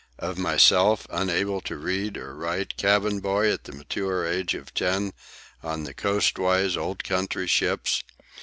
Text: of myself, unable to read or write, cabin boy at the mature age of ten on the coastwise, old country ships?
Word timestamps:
of 0.17 0.35
myself, 0.39 1.05
unable 1.11 1.61
to 1.61 1.77
read 1.77 2.17
or 2.17 2.33
write, 2.33 2.75
cabin 2.75 3.19
boy 3.19 3.53
at 3.53 3.65
the 3.65 3.71
mature 3.71 4.25
age 4.25 4.55
of 4.55 4.73
ten 4.73 5.13
on 5.61 5.83
the 5.83 5.93
coastwise, 5.93 6.75
old 6.75 7.03
country 7.03 7.45
ships? 7.45 8.01